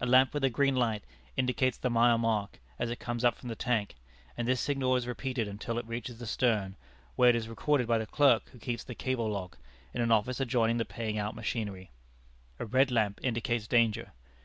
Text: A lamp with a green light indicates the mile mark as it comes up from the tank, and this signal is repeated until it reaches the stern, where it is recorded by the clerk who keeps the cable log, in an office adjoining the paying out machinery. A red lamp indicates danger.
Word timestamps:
A 0.00 0.06
lamp 0.06 0.34
with 0.34 0.42
a 0.42 0.50
green 0.50 0.74
light 0.74 1.04
indicates 1.36 1.78
the 1.78 1.88
mile 1.88 2.18
mark 2.18 2.58
as 2.80 2.90
it 2.90 2.98
comes 2.98 3.24
up 3.24 3.36
from 3.36 3.48
the 3.48 3.54
tank, 3.54 3.94
and 4.36 4.48
this 4.48 4.60
signal 4.60 4.96
is 4.96 5.06
repeated 5.06 5.46
until 5.46 5.78
it 5.78 5.86
reaches 5.86 6.18
the 6.18 6.26
stern, 6.26 6.74
where 7.14 7.30
it 7.30 7.36
is 7.36 7.46
recorded 7.46 7.86
by 7.86 7.98
the 7.98 8.04
clerk 8.04 8.48
who 8.48 8.58
keeps 8.58 8.82
the 8.82 8.96
cable 8.96 9.30
log, 9.30 9.54
in 9.94 10.00
an 10.00 10.10
office 10.10 10.40
adjoining 10.40 10.78
the 10.78 10.84
paying 10.84 11.16
out 11.16 11.36
machinery. 11.36 11.92
A 12.58 12.66
red 12.66 12.90
lamp 12.90 13.20
indicates 13.22 13.68
danger. 13.68 14.10